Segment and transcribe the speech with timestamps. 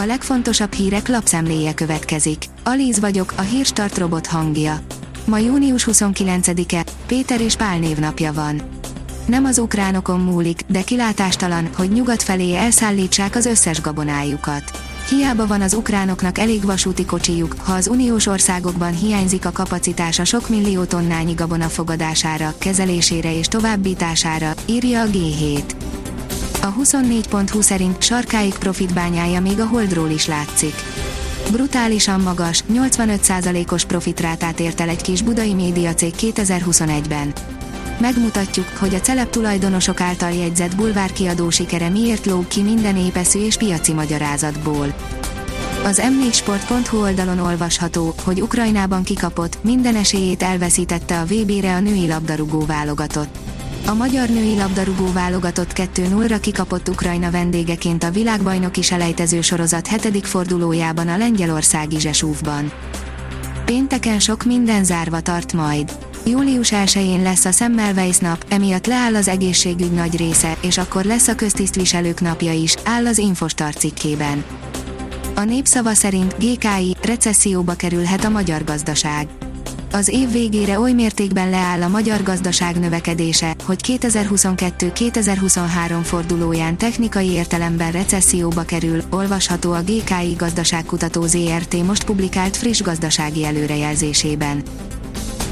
[0.00, 2.44] A legfontosabb hírek lapszemléje következik.
[2.64, 4.80] Alíz vagyok, a hírstart robot hangja.
[5.24, 8.62] Ma június 29-e, Péter és Pál névnapja van.
[9.26, 14.62] Nem az ukránokon múlik, de kilátástalan, hogy nyugat felé elszállítsák az összes gabonájukat.
[15.08, 20.48] Hiába van az ukránoknak elég vasúti kocsijuk, ha az uniós országokban hiányzik a kapacitása sok
[20.48, 25.62] millió tonnányi gabona fogadására, kezelésére és továbbítására, írja a G7.
[26.62, 30.74] A 24.20 szerint sarkáig profitbányája még a Holdról is látszik.
[31.50, 37.32] Brutálisan magas, 85%-os profitrátát ért el egy kis budai médiacég 2021-ben.
[38.00, 43.44] Megmutatjuk, hogy a celeb tulajdonosok által jegyzett bulvár kiadó sikere miért lóg ki minden épeszű
[43.44, 44.94] és piaci magyarázatból.
[45.84, 52.64] Az m4sport.hu oldalon olvasható, hogy Ukrajnában kikapott, minden esélyét elveszítette a VB-re a női labdarúgó
[52.66, 53.38] válogatott.
[53.86, 61.08] A magyar női labdarúgó válogatott 2-0-ra kikapott Ukrajna vendégeként a világbajnoki selejtező sorozat hetedik fordulójában
[61.08, 62.72] a lengyelországi Zsesúvban.
[63.64, 65.92] Pénteken sok minden zárva tart majd.
[66.26, 71.28] Július 1-én lesz a Semmelweis nap, emiatt leáll az egészségügy nagy része, és akkor lesz
[71.28, 74.44] a köztisztviselők napja is, áll az Infostar cikkében.
[75.34, 79.28] A népszava szerint GKI recesszióba kerülhet a magyar gazdaság
[79.92, 87.92] az év végére oly mértékben leáll a magyar gazdaság növekedése, hogy 2022-2023 fordulóján technikai értelemben
[87.92, 94.62] recesszióba kerül, olvasható a GKI Gazdaságkutató ZRT most publikált friss gazdasági előrejelzésében.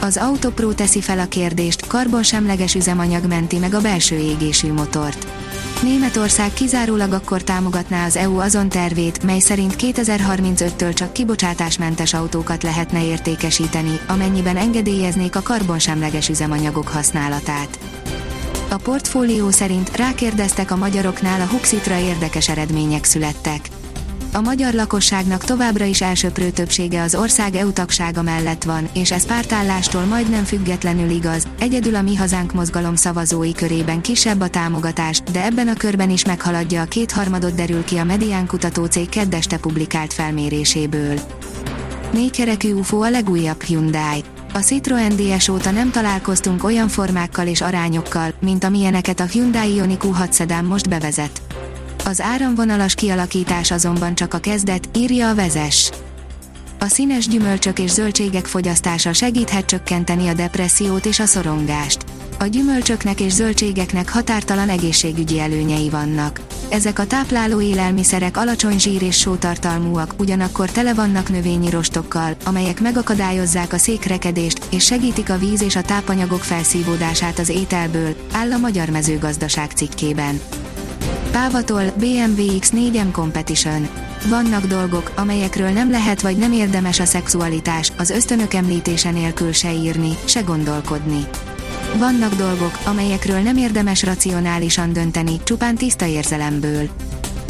[0.00, 5.43] Az Autopro teszi fel a kérdést, karbonsemleges üzemanyag menti meg a belső égésű motort.
[5.84, 13.04] Németország kizárólag akkor támogatná az EU azon tervét, mely szerint 2035-től csak kibocsátásmentes autókat lehetne
[13.04, 17.78] értékesíteni, amennyiben engedélyeznék a karbonsemleges üzemanyagok használatát.
[18.70, 23.68] A portfólió szerint rákérdeztek a magyaroknál a Huxitra érdekes eredmények születtek
[24.34, 27.70] a magyar lakosságnak továbbra is elsőprő többsége az ország EU
[28.22, 34.00] mellett van, és ez pártállástól majdnem függetlenül igaz, egyedül a Mi Hazánk mozgalom szavazói körében
[34.00, 38.46] kisebb a támogatás, de ebben a körben is meghaladja a kétharmadot derül ki a Medián
[38.46, 41.20] kutatócég keddeste publikált felméréséből.
[42.12, 44.24] Négykerekű UFO a legújabb Hyundai.
[44.54, 50.08] A Citroen DS óta nem találkoztunk olyan formákkal és arányokkal, mint amilyeneket a Hyundai Ioniq
[50.08, 51.42] U6 Sedan most bevezet.
[52.06, 55.90] Az áramvonalas kialakítás azonban csak a kezdet, írja a vezes.
[56.78, 62.04] A színes gyümölcsök és zöldségek fogyasztása segíthet csökkenteni a depressziót és a szorongást.
[62.38, 66.40] A gyümölcsöknek és zöldségeknek határtalan egészségügyi előnyei vannak.
[66.68, 73.72] Ezek a tápláló élelmiszerek alacsony zsír és sótartalmúak, ugyanakkor tele vannak növényi rostokkal, amelyek megakadályozzák
[73.72, 78.88] a székrekedést, és segítik a víz és a tápanyagok felszívódását az ételből, áll a Magyar
[78.88, 80.40] Mezőgazdaság cikkében.
[81.34, 83.88] Pávatol, BMW X4M Competition.
[84.28, 89.72] Vannak dolgok, amelyekről nem lehet vagy nem érdemes a szexualitás, az ösztönök említése nélkül se
[89.72, 91.26] írni, se gondolkodni.
[91.98, 96.88] Vannak dolgok, amelyekről nem érdemes racionálisan dönteni, csupán tiszta érzelemből.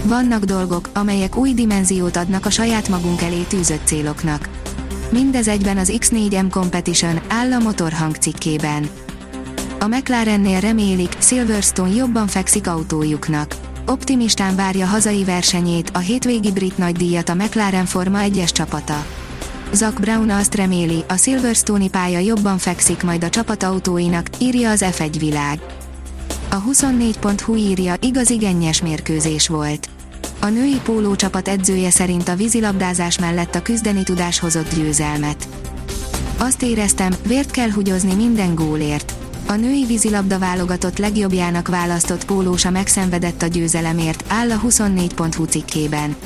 [0.05, 4.49] Vannak dolgok, amelyek új dimenziót adnak a saját magunk elé tűzött céloknak.
[5.11, 8.89] Mindez egyben az X4M Competition áll a motorhang cikkében.
[9.81, 17.29] A McLarennél remélik, Silverstone jobban fekszik autójuknak optimistán várja hazai versenyét, a hétvégi brit nagydíjat
[17.29, 19.07] a McLaren Forma 1-es csapata.
[19.73, 25.15] Zak Brown azt reméli, a Silverstone-i pálya jobban fekszik majd a csapatautóinak, írja az F1
[25.19, 25.61] világ.
[26.51, 29.89] A 24.hu írja, igazi gennyes mérkőzés volt.
[30.41, 35.49] A női pólócsapat edzője szerint a vízilabdázás mellett a küzdeni tudás hozott győzelmet.
[36.37, 39.24] Azt éreztem, vért kell hugyozni minden gólért.
[39.47, 46.17] A női vízilabda válogatott legjobbjának választott pólósa megszenvedett a győzelemért, áll a 24.hu cikkében.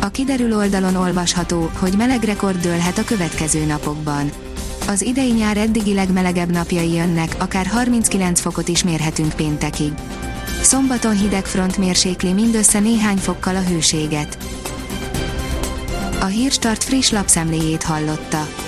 [0.00, 4.30] A kiderül oldalon olvasható, hogy meleg rekord dőlhet a következő napokban.
[4.88, 9.92] Az idei nyár eddigi legmelegebb napjai jönnek, akár 39 fokot is mérhetünk péntekig.
[10.62, 14.38] Szombaton hideg front mérsékli mindössze néhány fokkal a hőséget.
[16.20, 18.67] A Hírstart friss lapszemléjét hallotta.